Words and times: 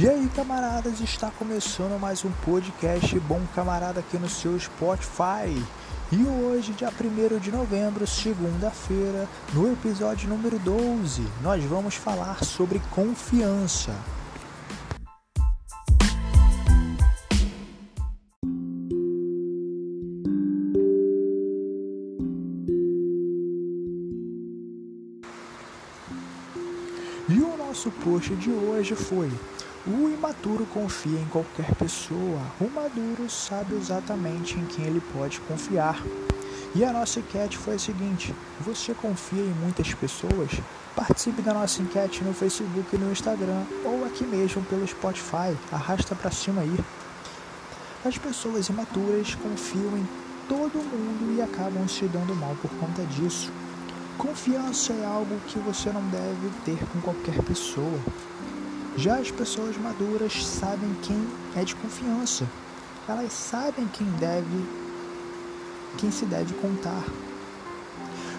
E 0.00 0.08
aí, 0.08 0.30
camaradas, 0.32 1.00
está 1.00 1.28
começando 1.28 1.98
mais 1.98 2.24
um 2.24 2.30
podcast 2.44 3.18
Bom 3.18 3.42
Camarada 3.52 3.98
aqui 3.98 4.16
no 4.16 4.28
seu 4.28 4.56
Spotify. 4.56 5.60
E 6.12 6.24
hoje, 6.24 6.72
dia 6.72 6.88
1 6.88 7.40
de 7.40 7.50
novembro, 7.50 8.06
segunda-feira, 8.06 9.28
no 9.52 9.72
episódio 9.72 10.28
número 10.28 10.56
12, 10.60 11.26
nós 11.42 11.64
vamos 11.64 11.96
falar 11.96 12.44
sobre 12.44 12.80
confiança. 12.92 13.92
E 27.28 27.40
o 27.40 27.56
nosso 27.58 27.90
post 27.90 28.32
de 28.36 28.50
hoje 28.50 28.94
foi: 28.94 29.28
O 29.90 30.06
imaturo 30.06 30.66
confia 30.66 31.18
em 31.18 31.24
qualquer 31.24 31.74
pessoa, 31.74 32.42
o 32.60 32.68
maduro 32.68 33.30
sabe 33.30 33.74
exatamente 33.74 34.58
em 34.58 34.66
quem 34.66 34.84
ele 34.84 35.00
pode 35.14 35.40
confiar. 35.40 36.04
E 36.74 36.84
a 36.84 36.92
nossa 36.92 37.20
enquete 37.20 37.56
foi 37.56 37.76
a 37.76 37.78
seguinte: 37.78 38.34
Você 38.60 38.92
confia 38.92 39.40
em 39.40 39.54
muitas 39.62 39.94
pessoas? 39.94 40.50
Participe 40.94 41.40
da 41.40 41.54
nossa 41.54 41.80
enquete 41.80 42.22
no 42.22 42.34
Facebook 42.34 42.94
e 42.94 42.98
no 42.98 43.10
Instagram 43.10 43.62
ou 43.82 44.04
aqui 44.04 44.24
mesmo 44.24 44.62
pelo 44.64 44.86
Spotify. 44.86 45.56
Arrasta 45.72 46.14
para 46.14 46.30
cima 46.30 46.60
aí. 46.60 46.78
As 48.04 48.18
pessoas 48.18 48.68
imaturas 48.68 49.34
confiam 49.36 49.96
em 49.96 50.06
todo 50.46 50.84
mundo 50.84 51.34
e 51.34 51.40
acabam 51.40 51.88
se 51.88 52.04
dando 52.04 52.36
mal 52.36 52.54
por 52.60 52.70
conta 52.72 53.02
disso. 53.04 53.50
Confiança 54.18 54.92
é 54.92 55.06
algo 55.06 55.40
que 55.46 55.58
você 55.58 55.90
não 55.90 56.02
deve 56.10 56.50
ter 56.66 56.78
com 56.92 57.00
qualquer 57.00 57.42
pessoa. 57.42 57.98
Já 58.98 59.18
as 59.18 59.30
pessoas 59.30 59.76
maduras 59.76 60.44
sabem 60.44 60.92
quem 61.02 61.24
é 61.54 61.62
de 61.62 61.72
confiança. 61.76 62.44
Elas 63.08 63.32
sabem 63.32 63.86
quem 63.86 64.04
deve, 64.18 64.66
quem 65.96 66.10
se 66.10 66.26
deve 66.26 66.52
contar. 66.54 67.04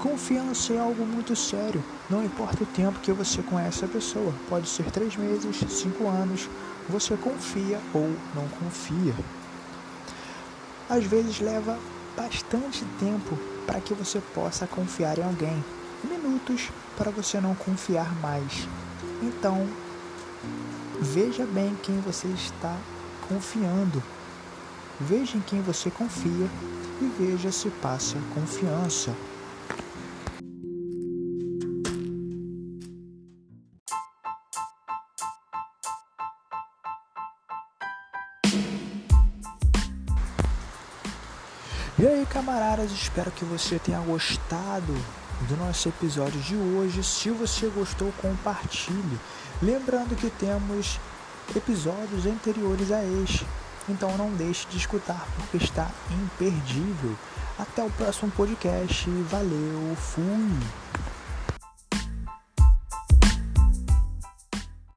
Confiança 0.00 0.72
é 0.72 0.80
algo 0.80 1.06
muito 1.06 1.36
sério. 1.36 1.80
Não 2.10 2.24
importa 2.24 2.64
o 2.64 2.66
tempo 2.66 2.98
que 2.98 3.12
você 3.12 3.40
conhece 3.42 3.84
a 3.84 3.88
pessoa. 3.88 4.34
Pode 4.48 4.68
ser 4.68 4.90
três 4.90 5.14
meses, 5.14 5.56
cinco 5.68 6.08
anos. 6.08 6.48
Você 6.88 7.16
confia 7.16 7.78
ou 7.94 8.12
não 8.34 8.48
confia. 8.58 9.14
Às 10.88 11.04
vezes 11.04 11.38
leva 11.38 11.78
bastante 12.16 12.84
tempo 12.98 13.38
para 13.64 13.80
que 13.80 13.94
você 13.94 14.20
possa 14.34 14.66
confiar 14.66 15.16
em 15.16 15.22
alguém, 15.22 15.64
minutos 16.02 16.70
para 16.96 17.12
você 17.12 17.40
não 17.40 17.54
confiar 17.54 18.12
mais. 18.16 18.66
Então, 19.22 19.68
veja 21.00 21.46
bem 21.46 21.76
quem 21.82 22.00
você 22.00 22.28
está 22.28 22.76
confiando. 23.28 24.02
Veja 25.00 25.36
em 25.36 25.40
quem 25.40 25.62
você 25.62 25.90
confia 25.90 26.48
e 27.00 27.12
veja 27.18 27.50
se 27.50 27.70
passa 27.70 28.16
confiança. 28.34 29.14
E 41.98 42.06
aí, 42.06 42.24
camaradas, 42.26 42.90
espero 42.92 43.30
que 43.30 43.44
você 43.44 43.78
tenha 43.78 44.00
gostado 44.00 44.94
do 45.48 45.56
nosso 45.56 45.88
episódio 45.88 46.40
de 46.40 46.56
hoje. 46.56 47.02
Se 47.02 47.30
você 47.30 47.68
gostou, 47.68 48.12
compartilhe. 48.20 49.18
Lembrando 49.62 50.16
que 50.16 50.30
temos 50.30 50.98
episódios 51.54 52.26
anteriores 52.26 52.90
a 52.90 53.02
este, 53.22 53.46
então 53.88 54.16
não 54.16 54.30
deixe 54.32 54.66
de 54.68 54.76
escutar 54.76 55.26
porque 55.36 55.64
está 55.64 55.90
imperdível. 56.10 57.16
Até 57.58 57.82
o 57.82 57.90
próximo 57.90 58.30
podcast. 58.30 59.08
Valeu, 59.28 59.96
fui! 59.96 60.99